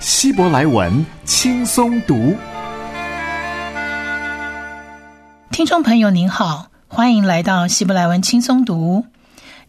[0.00, 2.34] 希伯来文轻松读。
[5.50, 9.04] 听众朋友您好，欢迎来到希伯来文轻松读。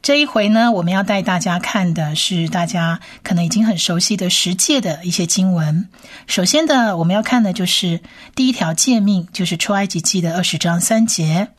[0.02, 5.90] 这一回呢，我们要带大家看的是大家可能已经很熟悉的十诫的一些经文。
[6.28, 8.00] 首先的，我们要看的就是
[8.34, 11.50] 第一条诫命，就是出埃及记的二十章三节：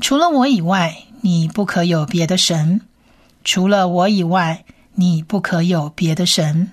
[0.00, 2.80] 除了我以外，你不可有别的神；
[3.44, 4.64] 除了我以外，
[4.94, 6.70] 你不可有别的神。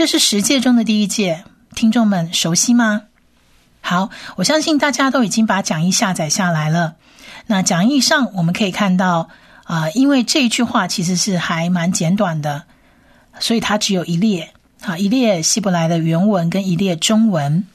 [0.00, 3.02] 这是十诫中的第一届，听众们熟悉吗？
[3.82, 6.94] 好，我相信大家都已经把讲义下载下来了。
[7.46, 9.28] 那讲义上我们可以看到。
[9.64, 12.62] 啊，因为这一句话其实是还蛮简短的，
[13.40, 17.66] 所以它只有一列啊，一列希伯来的原文跟一列中文。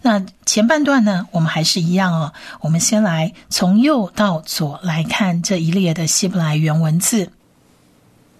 [0.00, 7.32] 那前半段呢，我们还是一样哦，我们先来从右到左来看这一列的希伯来原文字。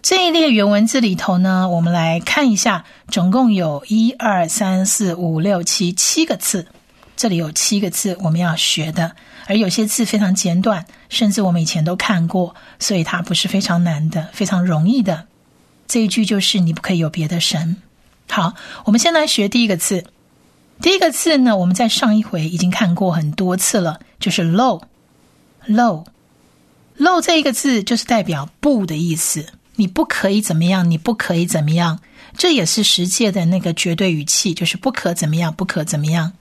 [0.08, 6.68] 这一列原文字里头呢，我们来看一下，总共有一二三四五六七七个字，
[7.16, 9.16] 这里有七个字我们要学的。
[9.46, 15.26] 而有些字非常简短，甚至我们以前都看过，所以它不是非常难的，非常容易的。
[15.88, 17.78] 这一句就是“你不可以有别的神”。
[18.30, 20.04] 好，我们先来学第一个字。
[20.80, 24.82] 第一个字呢，我们在上一回已经看过很多次了，就是 “low”。
[25.66, 29.46] low，low 这一个字就是代表“不”的意思。
[29.76, 30.90] 你不可以怎么样？
[30.90, 32.00] 你不可以怎么样？
[32.36, 36.32] 这也是十诫的那个绝对语气，就是不可怎么样，不可怎么样。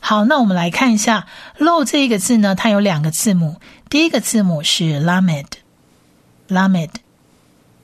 [0.00, 1.26] 好，那我们来看一下
[1.58, 3.56] “low 这一个字呢，它有两个字母。
[3.88, 6.90] 第一个字母是 “lamed”，“lamed”。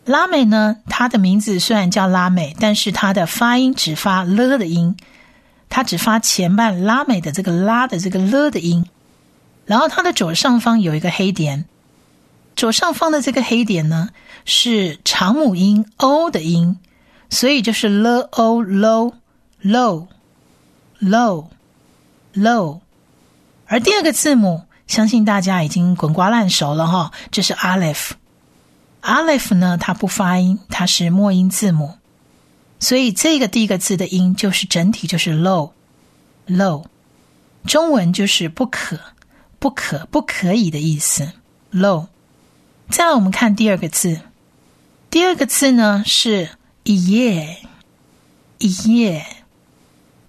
[0.04, 4.96] 拉美呢，它的名字虽然叫拉美，但是它的发音只发了的音，
[5.68, 8.84] 它只发前半拉美的这个拉的这个了的音。
[9.64, 11.66] 然后它的左上方有一个黑点，
[12.56, 14.10] 左上方的这个黑点呢
[14.44, 16.78] 是长母音 o 的音，
[17.30, 19.14] 所以就是 l o low
[19.62, 20.06] low
[21.00, 21.46] low。
[22.34, 22.80] low，
[23.66, 28.12] 而第二个字母，相信大家已经滚瓜烂熟了哈，这是 aleph。
[29.02, 31.98] aleph 呢，它不发音，它是末音字母，
[32.80, 36.86] 所以这个第一个字的音就是整体就是 low，low。
[37.66, 38.98] 中文就是不可、
[39.58, 41.32] 不可、不可以的意思
[41.70, 42.06] ，low。
[42.91, 44.20] 再来我们看第二个字，
[45.10, 46.50] 第二个字呢是
[46.84, 47.59] 一夜，
[48.59, 49.25] 一夜。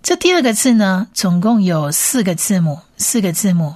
[0.02, 3.75] 这第二个字呢，总共有四个字母，四个字母。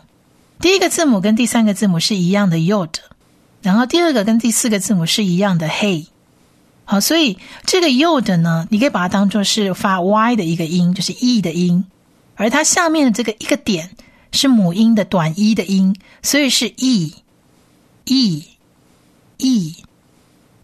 [0.59, 2.89] 第一个字母跟第三个字母是一样的 yod，
[3.61, 6.07] 然后第二个跟第四个字母是一样的 hey。
[6.83, 11.85] 好，所以这个 yod 呢，你可以把它当做是发 y 的一个音，就是 e 的音，
[12.35, 13.91] 而它下面的这个一个点
[14.31, 17.13] 是母音的短 e 的音，所以是 e
[18.05, 18.45] e
[19.37, 19.83] e，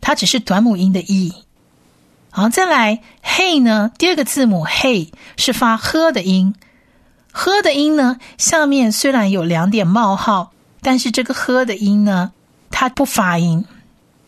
[0.01, 1.33] 它只是短母音的 e。
[2.29, 3.91] 好，再来，hey 呢？
[3.97, 6.55] 第二个字母 hey 是发呵的音，
[7.31, 10.51] 呵的音呢，下面虽然有两点冒号，
[10.81, 12.31] 但是这个呵的音呢，
[12.71, 13.65] 它不发音。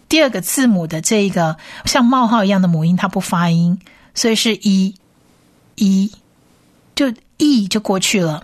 [0.08, 3.80] 第二个字母的这个像冒号一样的母音，它不发音，
[4.14, 4.94] 所以是一，
[5.76, 6.12] 一，
[6.94, 8.44] 就 e 就过去了。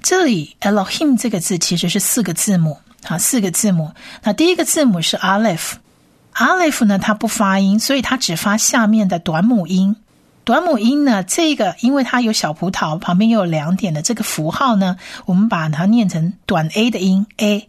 [0.04, 2.78] 这里 Elohim 这个字其实是四个字母，
[3.08, 3.90] 啊，四个字母。
[4.22, 9.96] 那第一个字母是 Aleph，Aleph 呢它不发音，所以它只发下面的短母音。
[10.44, 11.22] 短母音呢？
[11.22, 17.68] 这个因为它有小葡萄，旁边又有两点的这个符号呢，我们把它念成短 a 的音 a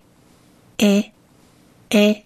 [0.78, 1.12] a
[1.90, 2.26] a。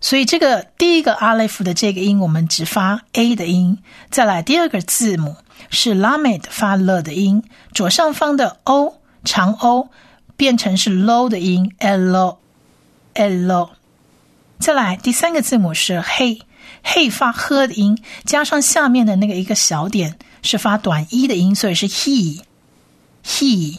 [0.00, 3.78] 所以这个第一个阿雷夫的这个音，我们只发 a 的音。
[4.10, 5.36] 再来第二个字母
[5.70, 7.42] 是 lamed 发了的音，
[7.72, 9.88] 左上方的 o 长 o
[10.36, 12.36] 变成是 low 的音 l
[13.14, 13.70] l。
[14.58, 16.40] 再来第三个字母是 he。
[16.82, 22.40] 嘿发呵的音，加上下面的那个一个小点是发短一的音，所以是 he
[23.24, 23.78] he。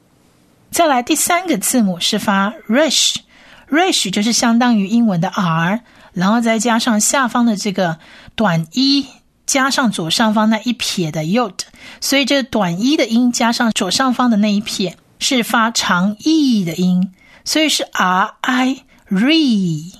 [0.71, 5.81] 再来第三个字母是发 rish，rish 就是相当于英文的 r，
[6.13, 7.97] 然后再加上下方的这个
[8.35, 9.05] 短一，
[9.45, 11.53] 加上左上方那一撇的 yod，
[11.99, 17.13] 所以这短一的音加上左上方的那一撇是发长 e 的音，
[17.43, 19.93] 所以是 r i re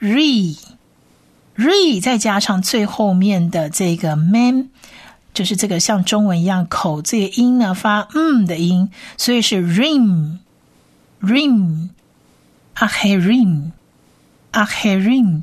[0.00, 0.56] re
[1.56, 4.70] re，再加上最后面的这个 man。
[5.40, 10.36] 就是这个像中文一样口这个音呢发嗯的音，所以是 rim
[11.22, 11.88] rim
[12.74, 13.70] 阿嘿 rim
[14.50, 15.40] 阿嘿 rim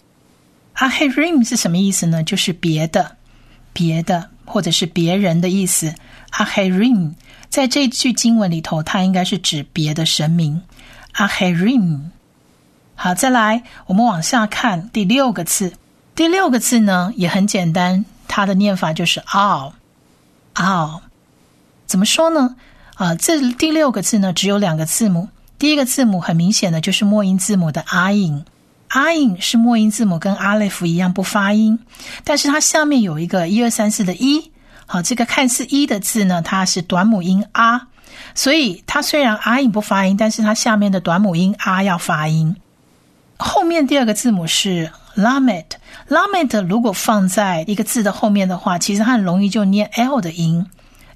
[0.74, 2.24] 阿嘿 rim 是什么意思呢？
[2.24, 3.18] 就是别的
[3.74, 5.96] 别的或者是别人的意思。
[6.30, 7.14] 阿嘿 rim
[7.50, 10.62] 在这句经文里头，它应该是指别的神明。
[11.14, 12.02] 阿嘿 rim
[12.94, 15.74] 好，再来我们往下看第六个字。
[16.14, 19.72] 第六个字呢也很简单，它的念法就是 all。
[20.58, 21.02] 啊，
[21.86, 22.56] 怎么说呢？
[22.96, 25.30] 啊，这第六个字呢，只有两个字母。
[25.60, 28.44] 第一个字母很明显的就是末音字母的阿音，
[28.90, 31.78] 阿音是末音字母，跟阿雷夫一样不发音。
[32.24, 34.52] 但是它下面有一个一二三四的一，
[34.88, 37.88] 好，这个看似一的字呢，它是短母音啊，
[38.34, 42.56] 所以它虽然阿音不发音，但是它下面的短母音啊要发音。
[43.38, 50.68] 后面第二个字母是 lament，lament 如果放在一个字的后面的话，其实它很容易就念 l 的音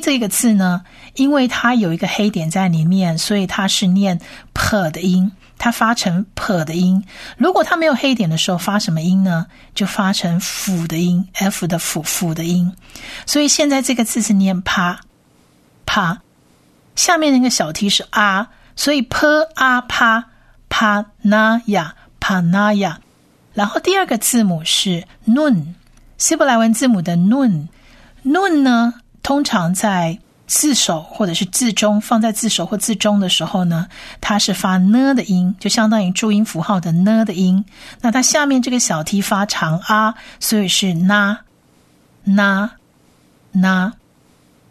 [0.00, 0.84] 这个字呢，
[1.16, 4.20] 因为它有一个黑点在里面，所以它是念
[4.52, 7.04] “p” 的音，它发成 “p” 的音。
[7.36, 9.46] 如果它没有黑点的时候，发什么音呢？
[9.74, 12.72] 就发成“辅”的音，“f” 的“辅”辅的音。
[13.26, 15.00] 所以现在这个字是念“帕”，
[15.84, 16.20] 帕。
[16.94, 20.24] 下面那个小 t 是啊，所以 p a pa
[20.68, 22.96] pa na ya pa na ya，
[23.54, 25.74] 然后第二个字母是 nun，
[26.18, 33.88] 希伯来文字母的 nun，nun 呢，通常在字首或者是字中，放在字首或字中的时候呢，
[34.20, 37.64] 它是发呢的音，就相当于注音符号的呢的音。
[38.00, 41.38] 那它下面这个小 t 发长啊，所以是 na
[42.26, 42.70] na
[43.52, 43.92] na。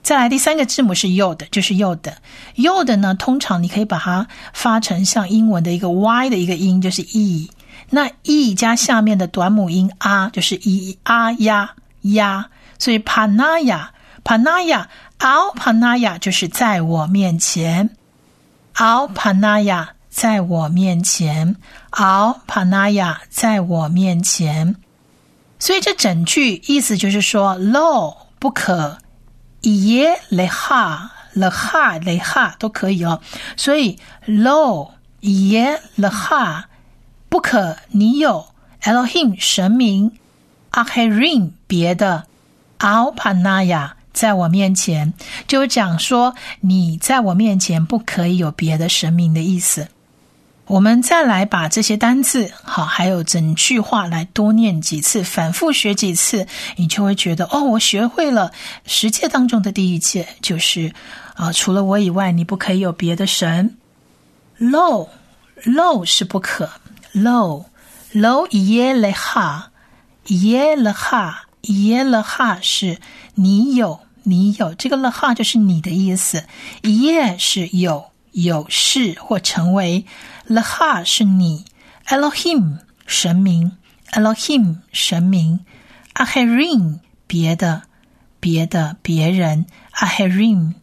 [0.03, 7.49] 再来第三个字母是 yod，就是 yod，yod 呢，通常你可以把它发成像英文的一个 y 的一个音，就是 e。
[7.89, 13.87] 那 e 加下面的短母音 r 就是 e 啊呀呀，所以 panaya
[14.23, 14.85] panaya
[15.19, 17.89] al panaya 就是在我面前
[18.75, 21.55] ，al panaya 在我面前
[21.91, 24.75] ，al panaya 在我面前。
[25.59, 28.97] 所以这整句意思就是说，lo 不可。
[29.63, 33.21] 耶雷哈勒哈雷哈都可以哦，
[33.57, 34.91] 所以 lo
[35.21, 36.69] 耶勒哈
[37.29, 38.47] 不可你有。
[38.83, 40.11] Elohim 神明
[40.71, 42.25] Aherim 别的
[42.79, 45.13] Al Panaya 在我面前，
[45.47, 49.87] 就讲说你在我面前不可以有别的神明的意思。
[50.65, 58.49] 我们再来把这些单字，好，还有整句话来多念几次，反复学几次，你就会觉得哦，我学会了。
[58.85, 60.93] 十诫当中的第一诫就是，
[61.33, 63.75] 啊，除了我以外，你不可以有别的神。
[64.57, 66.69] Lo，Lo 是不可。
[67.13, 69.71] Lo，Lo 耶勒哈，
[70.27, 72.99] 耶勒哈，耶勒哈是
[73.35, 76.45] 你有，你有这个勒哈就是你的意思。
[76.83, 80.05] 耶是有，有是或成为。
[80.47, 81.65] Leha 是你
[82.07, 83.77] ，Elohim 神明
[84.11, 85.61] ，Elohim 神明
[86.15, 87.83] ，Aherim 别的
[88.41, 90.73] 别的别人，Aherim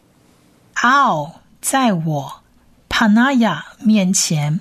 [0.76, 2.42] Al 在我
[2.88, 4.60] ，Panaya 面前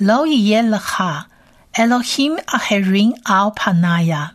[0.00, 1.26] ，Lo ye leha
[1.74, 4.30] Elohim Aherim Al Panaya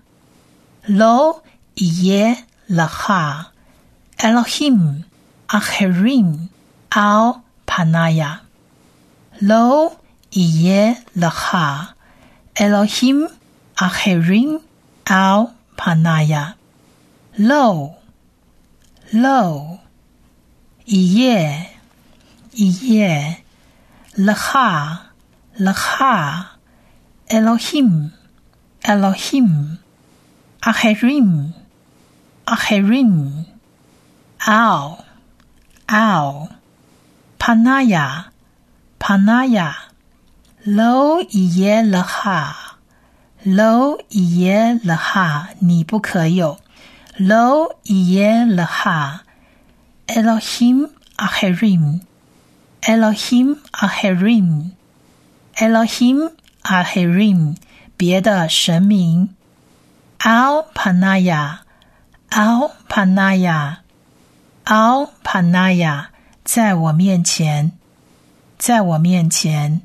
[0.87, 1.41] Lo
[1.75, 2.37] ye
[2.69, 3.47] leha
[4.17, 5.03] Elohim
[5.49, 6.47] Aherim
[6.91, 8.39] Al Panaya
[9.49, 9.91] lo
[10.31, 11.95] iye laha
[12.55, 13.27] elohim
[13.77, 14.59] aherim
[15.05, 16.55] al panaya.
[17.37, 17.95] Lo.
[19.11, 19.79] Lo.
[20.87, 21.69] Iye.
[22.55, 23.43] Iye.
[24.17, 25.11] Laha
[25.59, 26.57] laha
[27.27, 28.11] elohim.
[28.83, 29.79] Elohim.
[30.61, 31.53] Aherim.
[32.45, 33.45] Aherim.
[34.45, 35.03] Al
[35.87, 36.49] al
[37.39, 38.32] panaya.
[39.05, 39.75] Elohim, acherim, acherim, al, al, panaya.
[39.75, 39.75] Panaya,
[40.65, 42.55] lo iye leha,
[43.43, 46.57] lo iye leha，你不可有。
[47.17, 49.19] lo iye leha,
[50.07, 51.99] Elohim aherim,
[52.81, 54.71] Elohim aherim,
[55.57, 56.31] Elohim
[56.63, 57.57] aherim，
[57.97, 59.35] 别的神明。
[60.19, 61.59] al panaya,
[62.29, 63.79] al panaya,
[64.63, 66.05] al panaya，
[66.45, 67.73] 在我面前。
[68.63, 69.81] 在我面前，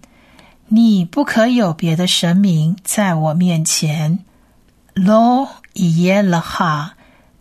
[0.69, 4.21] 你不可有别的神明在我面前。
[4.95, 6.91] Lo yeleha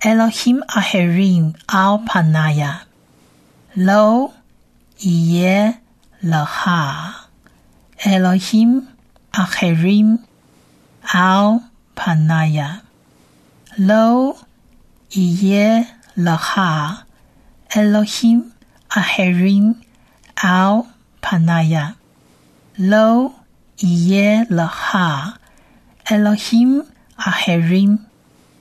[0.02, 2.88] Elohim aherim al panaya.
[3.76, 4.32] Lo
[5.00, 5.76] yeleha
[8.00, 8.88] Elohim
[9.32, 10.18] aherim
[11.04, 11.62] al
[11.96, 12.82] panaya.
[13.78, 14.38] Lo
[15.12, 16.98] yeleha
[17.70, 18.54] Elohim
[18.90, 19.76] aherim
[20.42, 20.88] al
[21.30, 21.96] Panaya,
[22.78, 23.34] Lo
[23.80, 25.34] iye leha
[26.10, 26.84] Elohim
[27.20, 28.00] aherim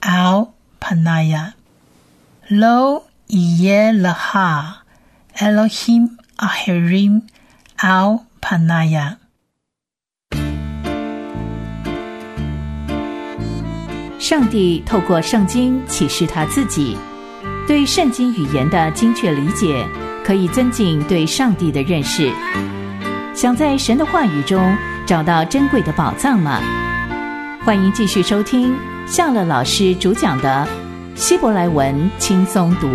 [0.02, 0.48] al
[0.80, 1.54] Panaya.
[2.50, 4.82] Lo iye leha
[5.38, 7.22] Elohim aherim
[7.78, 9.18] al Panaya.
[14.18, 16.98] 上帝透过圣经启示他自己，
[17.68, 19.86] 对圣经语言的精确理解。
[20.26, 22.32] 可以增进对上帝的认识。
[23.32, 26.60] 想在神的话语中找到珍贵的宝藏吗？
[27.64, 28.74] 欢迎继续收听
[29.06, 30.66] 夏乐老师主讲的
[31.16, 32.88] 《希伯来文轻松读》。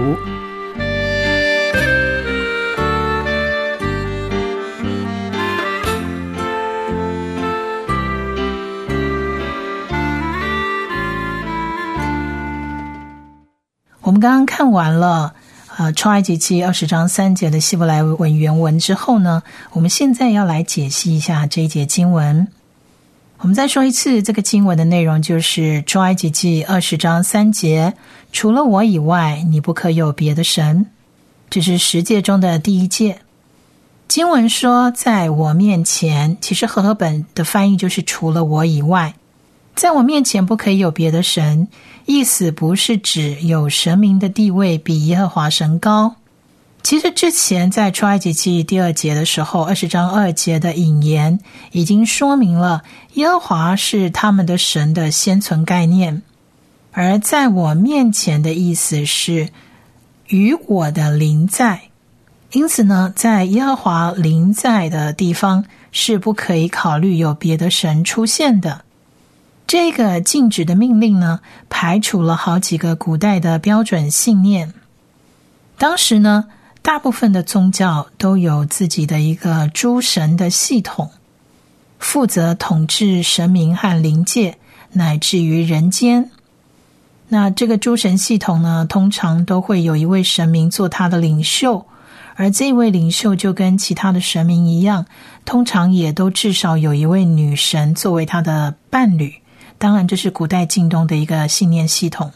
[14.02, 15.36] 我们刚刚看完了。
[15.78, 22.48] 呃，创埃及记二十章三节的希伯来文原文之后呢，我们现在要来解析一下这一节经文。
[23.38, 27.94] 我们再说一次，这个经文的内容就是创埃及记二十章三节：
[28.32, 30.86] 除了我以外，你不可有别的神。
[31.50, 33.20] 这是十诫中的第一诫。
[34.08, 39.16] 经文说，在我面前，其实和合本的翻译就是除了我以外。
[39.76, 41.68] 在我面前不可以有别的神，
[42.06, 46.16] 意思不是指有神明的地位比耶和华神高。
[46.84, 51.40] 其实之前在出埃及记第二节的时候，二十章二节的引言
[51.72, 52.82] 已经说明了
[53.14, 56.24] 耶和华是他们的神的先存概念，
[56.92, 59.50] 而在我面前的意思是
[60.28, 61.82] 与我的灵在。
[62.52, 68.82] 因此呢，在耶和华灵在的地方是不可以考虑有别的神出现的。
[69.72, 74.74] 这个禁止的命令呢，排除了好几个古代的标准信念。
[75.78, 76.50] 当时呢。
[76.84, 81.12] 大部分的宗教都有自己的一个诸神的系统，
[82.00, 84.58] 负责统治神明和灵界，
[84.94, 86.32] 乃至于人间。
[87.28, 91.86] 那这个诸神系统呢，通常都会有一位神明做他的领袖，
[92.36, 95.06] 而这位领袖就跟其他的神明一样，
[95.46, 99.41] 通常也都至少有一位女神作为他的伴侣。
[99.82, 102.32] 当然，这是古代晋东的一个信念系统。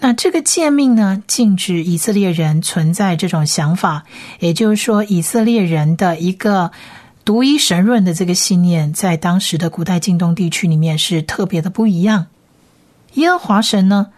[0.00, 4.04] 那这个诫命呢，禁止以色列人存在这种想法，
[4.38, 6.70] 也就是说，以色列人的一个
[7.24, 12.26] 独一神论的这个信念，在当时的古代近东地区里面是特别的不一样。
[13.14, 14.08] 耶和华神呢，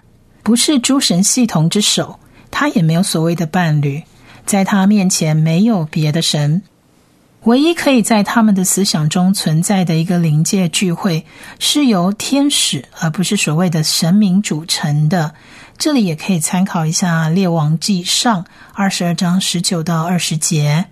[0.43, 2.19] 不是诸神系统之首，
[2.51, 4.03] 他也没有所谓的伴侣，
[4.45, 6.63] 在他面前没有别的神。
[7.45, 11.25] 唯一可以在他们的思想中存在的一个灵界聚会，
[11.59, 15.33] 是由天使而不是所谓的神明组成的。
[15.79, 18.45] 这里也可以参考一下《列王记上》
[18.75, 20.85] 二十二章十九到二十节。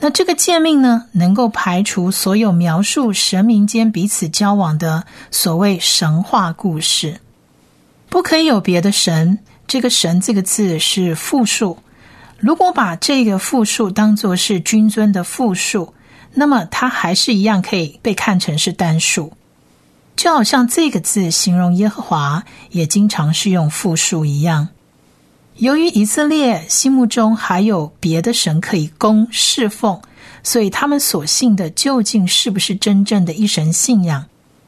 [0.00, 7.20] 那这个诫命呢，能够排除所有描述神明间彼此交往的所谓神话故事，
[8.08, 9.38] 不可以有别的神。
[9.68, 11.78] 这个“神”这个字是复数。
[12.40, 15.92] 如果把这个复数当作是君尊的复数，
[16.32, 19.32] 那么它还是一样可以被看成是单数。
[20.16, 24.68] 就好像这个字形容耶和华也经常是用复数一样。
[25.56, 30.00] 由于以色列心目中还有别的神可以供侍奉，
[30.42, 34.24] 所以他们所信的究竟是不是真正的一神信仰，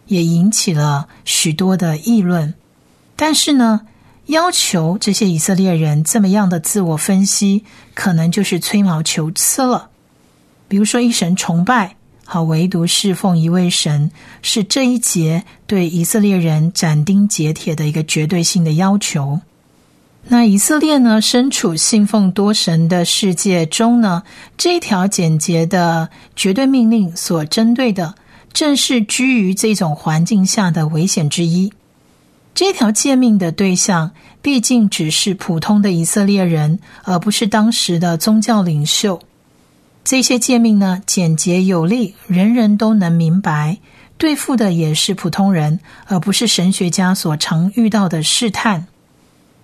[0.07, 2.53] 也引起了许多的议论。
[3.17, 3.83] 但是呢，
[4.33, 7.65] 要求这些以色列人这么样的自我分析，
[7.95, 9.91] 可能就是吹毛求疵了。
[10.67, 11.97] 比如说一神崇拜。
[12.25, 19.41] 好，唯独侍奉一位神，是这一节对以色列人斩钉截铁的一个绝对性的要求。
[20.29, 24.23] 那以色列呢，身处信奉多神的世界中呢，
[24.57, 28.15] 这条简洁的绝对命令所针对的，
[28.55, 31.71] 正是居于这种环境下的危险之一。
[32.55, 34.11] 这条诫命的对象，
[34.43, 39.21] 毕竟只是普通的以色列人，而不是当时的宗教领袖。
[40.05, 43.79] 这些诫命呢，简洁有力，人人都能明白。
[44.19, 48.87] 对付的也是普通人，而不是神学家所常遇到的试探。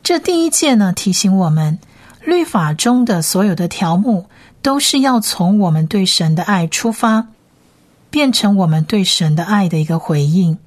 [0.03, 1.79] 这第一诫呢，提醒我们，
[2.25, 4.27] 律法中的所有的条目，
[4.63, 7.29] 都是要从我们对神的爱出发，
[8.11, 10.59] 变成我们对神的爱的一个回应。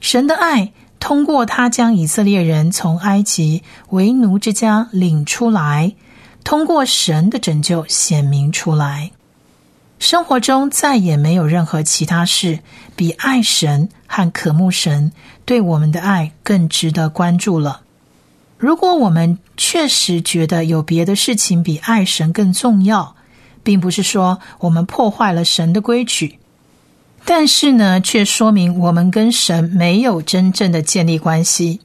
[0.00, 5.94] 神的爱通过他将以色列人从埃及为奴之家领出来。
[6.44, 9.10] 通过神的拯救显明出来，
[9.98, 12.60] 生活中再也没有任何其他事
[12.94, 15.10] 比爱神和渴慕神
[15.44, 17.80] 对我们的爱更值得关注了。
[18.56, 23.16] 如果我们确实觉得有别的事情比爱神更重要，
[23.64, 26.38] 并不是说我们破坏了神的规矩，
[27.24, 31.80] 但是呢，却说明我们跟神没有真正的建立关系。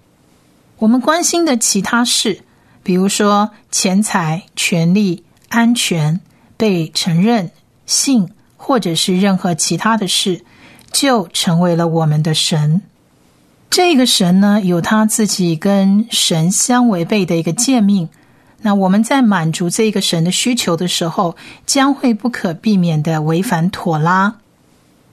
[0.79, 2.41] 我们关心的其他事。
[2.83, 6.21] 比如说，钱财、权利、安全、
[6.55, 7.51] 被承认、
[7.85, 10.41] 性，或者是任何其他的事，
[10.93, 12.81] 就成为了我们的神。
[13.69, 18.07] 这个神呢，有他自己跟神相违背的一个诫命。
[18.61, 24.35] 那我们在满足这个神的需求的时候，将会不可避免的违反妥拉。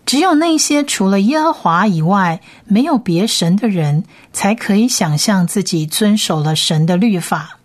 [0.07, 7.59] 只有那些除了耶和华以外没有别神的人，才可以想象自己遵守了神的律法。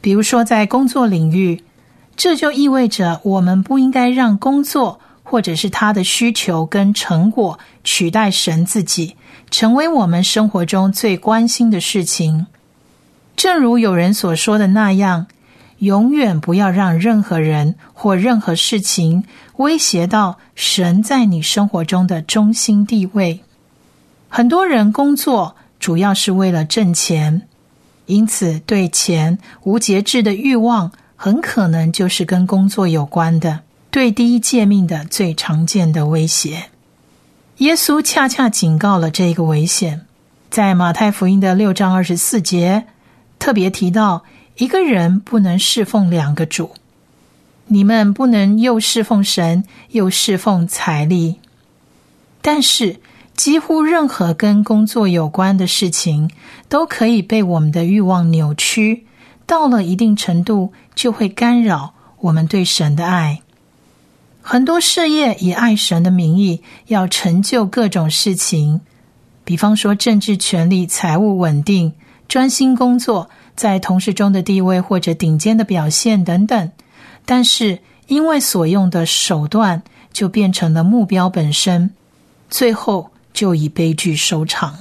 [0.00, 1.64] 比如说，在工作领域，
[2.16, 9.16] 这就意味着我们不应该让工作或者是他的需求跟成果取代神自己，
[9.50, 12.46] 成为我们生活中最关心的事情。
[13.36, 15.26] 正如有人所说的那样，
[15.78, 19.24] 永远不要让任何人或任何事情
[19.56, 23.40] 威胁到神在你生活中的中心地位。
[24.28, 27.42] 很多人工作主要是为了挣钱。
[28.06, 33.60] 因此，对钱无节制的欲望，很可能就是跟工作有关的。
[33.90, 36.70] 对第一诫命的最常见的威胁，
[37.58, 40.06] 耶稣恰恰警告了这个危险，
[40.50, 42.84] 在马太福音的六章二十四节
[43.38, 44.24] 特别提到，
[44.58, 46.72] 一个人不能侍奉两个主，
[47.68, 51.36] 你们不能又侍奉神又侍奉财力。
[52.42, 52.96] 但是，
[53.36, 56.28] 几乎任何跟工作有关的事情，
[56.68, 59.06] 都可以被我们的欲望扭曲，
[59.46, 63.40] 到了一定程度，就会干扰我们对神的爱。
[64.42, 68.80] 很多事业以爱神的名义要成就各种事情，
[69.44, 71.92] 比方说政治权力、财务稳定、
[72.26, 76.70] 专心工作、在同事中的地位或者顶尖的表现等等。
[77.26, 79.82] 但是因为所用的手段
[80.14, 81.90] 就变成了目标本身，
[82.48, 84.78] 最后就以悲剧收场。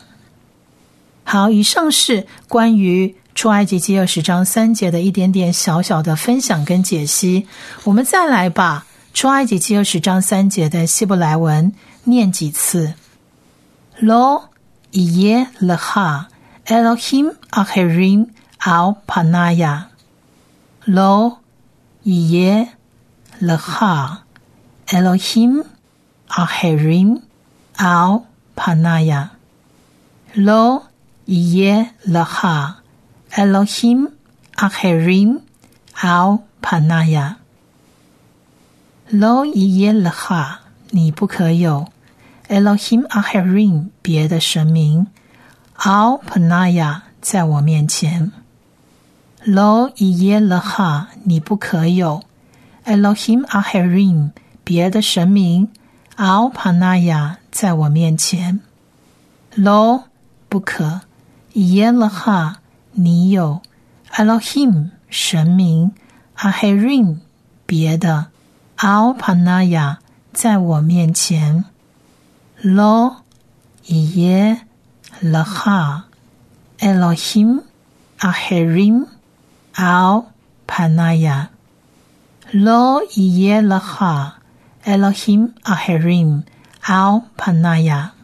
[1.26, 7.48] 好，以上是关于出埃及记二十章三节的一点点小小的分享跟解析。
[7.84, 8.86] 我们再来把。
[9.14, 12.94] 出埃及记二十章三节的希伯来文念几次
[14.00, 14.44] ？Lo
[14.92, 16.26] y e leha
[16.68, 18.28] Elohim acherim
[18.59, 21.39] al panaya。Lo
[22.05, 22.69] iye
[23.41, 24.23] leha
[24.89, 25.65] Elohim
[26.29, 27.23] acherim
[27.77, 30.85] al panaya。Lo
[31.27, 32.77] iye leha
[33.37, 34.09] Elohim
[34.57, 35.41] acherim
[36.03, 41.87] al panaya。Lo 伊耶勒哈，你不可有
[42.49, 45.09] Elohim Aherim 别的神明
[45.77, 48.33] Al Panaya 在我面前。
[49.48, 52.22] Lo 伊耶勒哈，你不可有
[52.86, 54.32] Elohim Aherim
[54.66, 55.70] 别的神明
[56.18, 58.60] Al Panaya 在我面前。
[59.56, 60.04] Lo
[60.50, 61.00] 不可
[61.54, 62.58] 伊耶勒哈，
[62.92, 63.62] 你有
[64.12, 65.94] Elohim 神明
[66.36, 67.20] Aherim
[67.66, 68.28] 别的。
[68.76, 70.00] 奥帕纳亚
[70.32, 71.66] 在我面前
[72.62, 73.16] ，lo
[73.88, 74.62] 伊耶
[75.20, 76.06] 勒哈
[76.78, 77.64] ，Elohim
[78.20, 79.08] aherim
[79.78, 80.32] 奥
[80.66, 81.50] 帕纳亚
[82.52, 84.40] ，lo 伊耶勒哈
[84.84, 86.42] ，Elohim aherim
[86.88, 88.17] 奥帕纳亚。